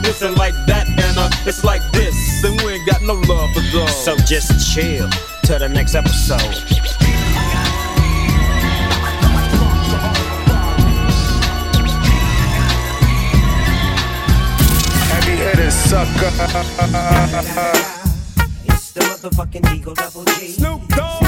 [0.03, 3.01] that, like this, and like that, and uh, it's like this, and we ain't got
[3.01, 4.03] no love for those.
[4.03, 5.09] So just chill
[5.43, 6.39] till the next episode.
[15.09, 16.31] Heavy hitters sucker.
[18.65, 20.47] It's the motherfucking Eagle Double G.
[20.51, 21.23] Snoop Dogg.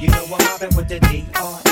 [0.00, 1.65] You know I'm mobbing with the D.R.E.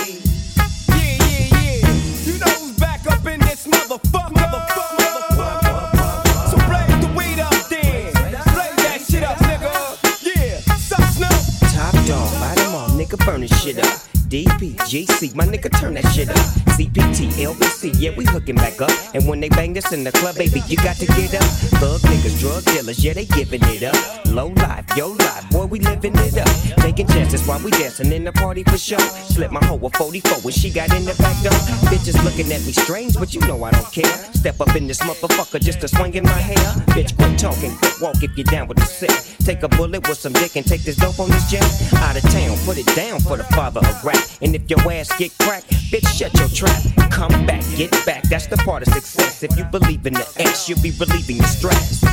[13.64, 14.53] shit up.
[14.64, 16.36] DPGC, my nigga, turn that shit up.
[16.74, 18.90] CPT, LBC, yeah, we hooking back up.
[19.14, 21.44] And when they bang this in the club, baby, you got to get up.
[21.78, 24.26] Thug niggas, drug dealers, yeah, they giving it up.
[24.26, 26.48] Low life, yo life, boy, we living it up.
[26.80, 28.98] Taking chances while we dancing in the party for sure.
[28.98, 31.52] Slip my hoe a 44 when she got in the back door.
[31.92, 34.16] Bitches looking at me strange, but you know I don't care.
[34.32, 36.66] Step up in this motherfucker just to swing in my hair.
[36.96, 39.12] Bitch, quit talking, walk if you're down with the sick.
[39.44, 41.64] Take a bullet with some dick and take this dope on this jet.
[41.96, 44.16] Out of town, put it down for the father of rap.
[44.40, 47.10] And if your ass get cracked, bitch, shut your trap.
[47.10, 49.42] Come back, get back, that's the part of success.
[49.42, 52.04] If you believe in the ass, you'll be relieving your stress.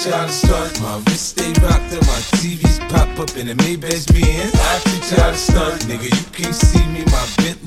[0.00, 0.80] How to start.
[0.80, 4.54] My wrist stay rocked till my TVs pop up in the Maybach Benz.
[4.56, 5.74] I how to start.
[5.84, 7.04] Nigga, you can't see me.
[7.04, 7.59] My Bentley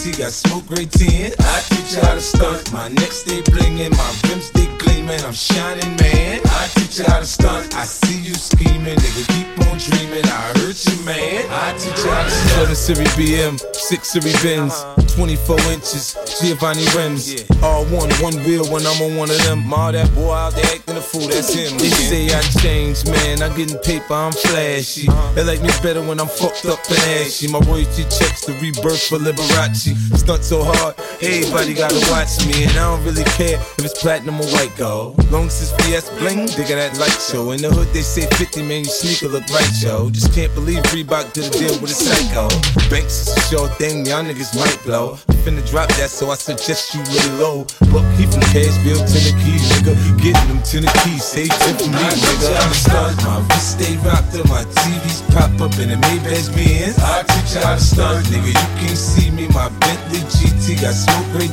[0.00, 1.32] GT got smoke great tin.
[1.40, 2.72] I teach you how to start.
[2.72, 5.20] My neck stay blingin', my rims stay gleaming.
[5.20, 6.40] I'm shining, man.
[6.44, 7.74] I teach you how to start.
[7.74, 8.96] I see you scheming.
[8.96, 10.24] Nigga, keep on dreaming.
[10.24, 11.44] I hurt you, man.
[11.50, 12.76] I teach you how to start.
[12.76, 15.16] 7 Series BM, 6 Series Benz, uh-huh.
[15.16, 17.44] 24 inches, Giovanni rims.
[17.62, 19.66] All one, one wheel when I'm on one of them.
[19.66, 21.76] Ma, that boy out there acting a fool, that's him.
[21.78, 23.42] They say I changed, man.
[23.42, 25.08] I'm getting paper, I'm flashy.
[25.08, 25.32] Uh-huh.
[25.34, 27.48] They like me better when I'm fucked up and ashy.
[27.48, 29.89] My royalty checks the rebirth for Liberace.
[30.16, 32.64] Stunt so hard, everybody gotta watch me.
[32.64, 35.18] And I don't really care if it's platinum or white gold.
[35.30, 37.52] Long as it's VS bling, they got that light show.
[37.52, 40.10] In the hood, they say 50, man, sneaker look right, yo.
[40.10, 42.48] Just can't believe Reebok did a deal with a psycho.
[42.90, 45.18] Banks is a sure thing, y'all niggas might blow.
[45.28, 47.66] I'm finna drop that, so I suggest you lay low.
[47.92, 49.94] Look, he from Cashville, Tennessee, nigga.
[50.20, 52.04] Getting them Tennessee, say tip for me, nigga.
[52.04, 52.60] I teach you nigga.
[52.60, 53.16] how to start.
[53.24, 56.98] My wrist stay rocked till my TVs pop up in the Maybach Benz.
[56.98, 58.24] I teach you how to start.
[58.26, 59.48] Nigga, you can't see me.
[59.48, 61.50] My Bentley GT got smoke great.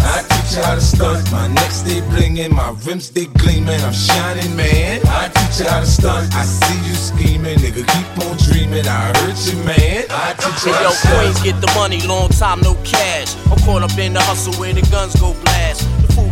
[0.00, 1.20] I teach you how to start.
[1.32, 3.80] My neck stay blingin', my rims stay gleaming.
[3.80, 5.00] I'm shining, man.
[5.06, 6.24] I teach you how to start.
[6.34, 7.86] I see you scheming, nigga.
[7.86, 8.86] Keep on dreaming.
[8.86, 10.04] I hurt you, man.
[10.10, 11.16] I teach you Hey, how yo, to start.
[11.24, 13.34] Queens get the money, long time no cash.
[13.50, 15.86] I'm caught up in the hustle where the guns go blast.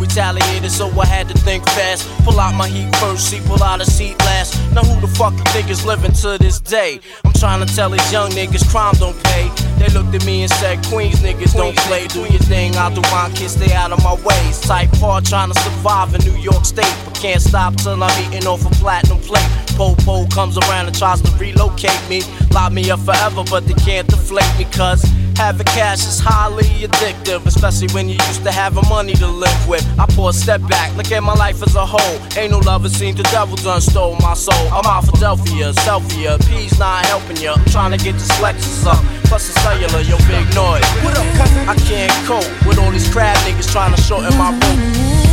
[0.04, 2.06] Retaliated, so I had to think fast.
[2.24, 4.52] Pull out my heat first, see, pull out a seat last.
[4.74, 7.00] Now who the fuck you think is living to this day?
[7.24, 9.48] I'm trying to tell these young niggas crime don't pay.
[9.78, 12.06] They looked at me and said, Queens niggas don't play.
[12.08, 14.60] Do your thing, I'll do mine, kid, stay out of my ways.
[14.60, 18.46] Type hard trying to survive in New York State, but can't stop till I'm eating
[18.46, 19.48] off a platinum plate.
[19.74, 22.20] Popo comes around and tries to relocate me.
[22.52, 25.00] Lock me up forever, but they can't deflate me, cuz
[25.36, 29.84] having cash is highly addictive, especially when you used to having money to live with.
[29.98, 32.18] I pull a step back, look at my life as a whole.
[32.36, 34.66] Ain't no lover seen the devil done stole my soul.
[34.72, 37.54] I'm out Philadelphia, selfie, P's not helping ya.
[37.56, 39.02] I'm trying to get this Lexus up.
[39.24, 40.84] plus a cellular, yo, big noise.
[41.02, 41.68] What up, cousin?
[41.68, 45.23] I can't cope with all these crab niggas trying to shorten my rope.